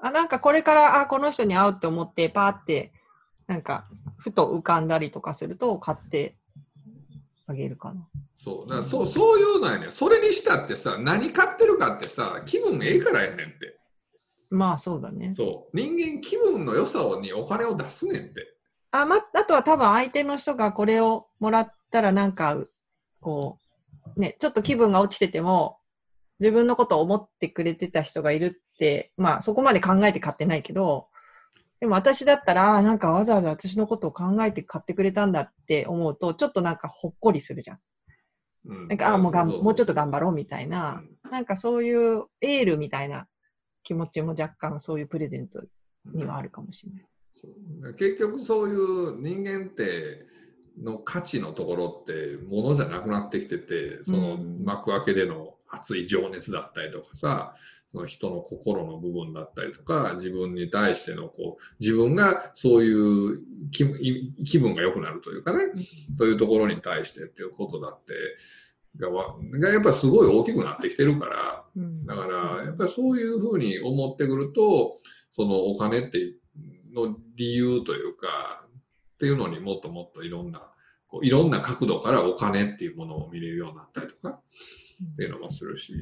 [0.05, 2.93] あなんかこれから、あ、この人に会うって思って、パーって、
[3.47, 3.87] なんか、
[4.19, 6.37] ふと浮かんだりとかすると、買って
[7.47, 8.07] あげるかな。
[8.37, 13.79] そうだからそうそういうのやねんそれにしたってさ、何買ってるかってさ、気分ええからやねんって。
[14.51, 15.33] まあそうだね。
[15.35, 15.75] そう。
[15.77, 18.55] 人間気分の良さにお金を出すねんって。
[18.91, 22.59] あ、ま、あとは多分相手の人がこれをもらったらなんか、
[23.23, 23.59] こ
[24.15, 25.79] う、ね、ちょっと気分が落ちてても、
[26.41, 31.09] 自分のことを思ってくれてた人がいるって、まあそこまで考えて買ってないけど、
[31.81, 37.79] でも私だったら、なんかわざわざ私のことを考えて買ってくれたんだって思うと、ちょっとなんかほっこりするじゃん。
[38.67, 38.89] うん。
[38.89, 40.71] なんか、あ、もうがんもうちょっと頑張ろうみたいうん。
[40.71, 43.27] な、なんかそういうエールみたいな
[43.83, 45.63] 気持ちも若干そういうプレゼント
[46.07, 47.05] にはあるかもしれない。
[47.33, 47.95] そう。
[47.95, 50.27] 結局そういう人間って
[50.83, 54.65] の価値のところってものじゃなくなってきててそのうん。
[54.65, 57.55] 幕開けでの熱い情熱だったりとかさ
[57.95, 63.37] その人の心の部分だったりとか、自分に対してのこう、自分がそういう
[63.71, 63.85] 気
[64.45, 65.67] 気分が良くなるというかね、
[66.19, 68.15] というところに対してっていうことだって、
[68.99, 72.05] がわがやっぱりすごい大きくなってきてるから、うん。
[72.05, 74.97] だからやっぱりそういうふうに思ってくると、
[75.31, 76.19] そのお金って
[76.93, 78.67] の理由というか、
[79.15, 80.69] っていうのにもっともっといろんな、
[81.07, 84.41] こういろんな角度からお金っていうものを見れるようになったりとか、
[85.13, 85.95] っていうのもするし、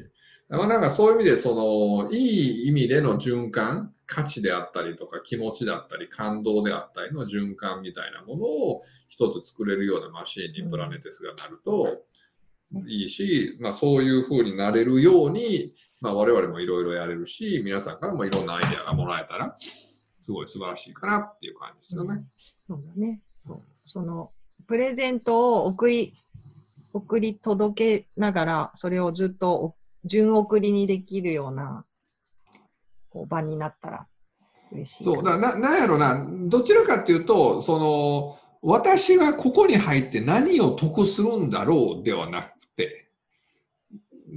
[0.49, 1.55] まあなんかそういう意味で、そ
[2.03, 12.03] の、いい意味での循環、価値であったりとか気持ちだったり感動であったりの循環みたいなものを一つ作れるようなマシーンにプラネテスがなると
[12.87, 19.55] いいし、まあそういう風になれるように、まあ我々もいろいろやれるし、皆さんからもいろんなアイデアがもらえたら、
[20.19, 22.23] すごい素晴らしいかなっていう感じですよね。
[22.67, 23.21] そうだね。
[23.85, 24.29] その、
[24.67, 26.13] プレゼントを送り、
[26.93, 29.75] 送り届けながら、それをずっと
[30.05, 31.85] 順送りにできるような、
[33.09, 34.07] こう、場になったら
[34.71, 35.15] 嬉しいかな。
[35.15, 43.09] そう、ななんやろな、どちらかっていうと、その、私はここに入って何を得するんだろうではなくて、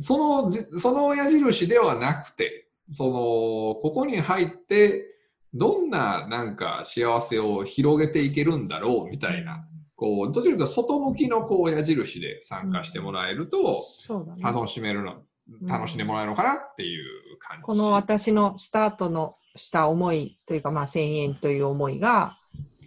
[0.01, 5.13] その、その矢印ではなくて、その、ここに入って、
[5.55, 14.43] どんななんか幸せを広げていけるんだろうみたいな、こう、どちらかというと外向きのこう矢印で参加してもらえると、そうだね。
[14.43, 15.23] 楽しめるの、
[15.67, 17.63] 楽しんでもらえるのかなっていう感じ。
[17.63, 22.37] この私のスタートのした思いというか、まあ、1000円という思いが、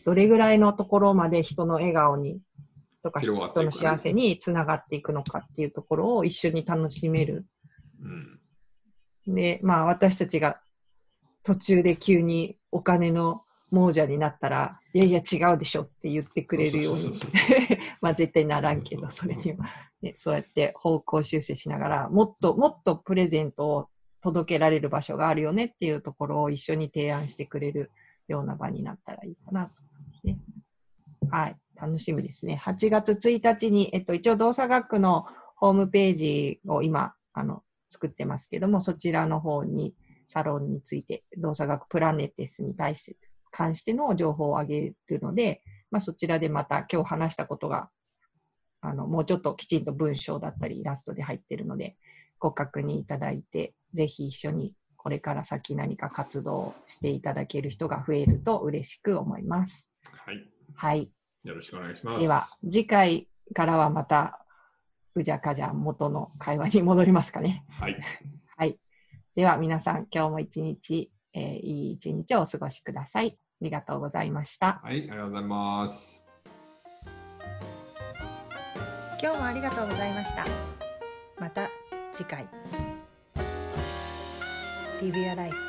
[0.05, 2.39] どれぐらいのところまで人の笑顔に、
[3.01, 7.47] とか人の幸せにつながっていくのかっていうところを一緒に楽しめる。
[9.28, 9.36] うん。
[9.36, 10.60] で、まあ私たちが
[11.43, 17.14] 途中で急にお金の亡者になったら、いやいや違うでしょって言ってくれるように
[18.02, 19.66] まあ絶対ならんけど、それには、
[20.02, 20.16] ね。
[20.18, 23.90] そうやって方向修正しながら、もっともっとプレゼントを
[24.22, 27.92] 届けられる場所があるよねっていうところを一緒に提案してくれる
[28.28, 30.38] ような場になったらいいかなと思いますね。
[31.30, 31.56] はい。
[31.76, 32.62] 楽しみですね。
[32.62, 39.94] 8月1日に、えっと、一応動作学のホームページを今、あの、作ってますけども、そちらの方に
[40.28, 43.18] サロンについて、動作学プラネテスに対して、
[43.52, 47.89] 関しての情報をあげるので、まあ、そちらでまた今日話したことが、
[48.82, 51.97] あの、もうちょっときちんと文章だったりイラストで入ってるので、
[52.39, 59.89] ご確認いただいて、ぜひ一緒にこれから先何か活動していただける人が増えると嬉しく思います。
[60.04, 60.50] はい。
[60.76, 61.12] はい。
[61.43, 62.20] よろしくお願いします。
[62.20, 64.45] では、次回からはまた、
[65.16, 67.66] うじゃかじゃ元の会話に戻りますかね。
[67.70, 67.97] はい。
[68.58, 68.80] はい。
[69.36, 73.38] では、皆さん、今日も一日、えーいい一日をお過ごしください。
[73.38, 74.82] ありがとうございました。
[74.84, 76.26] はい、ありがとうございます。
[79.22, 80.46] 今日もありがとうございました。
[81.40, 81.70] また
[82.12, 82.48] 次回。
[85.02, 85.69] Live Your Life